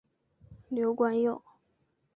[0.69, 1.43] 刘冠佑。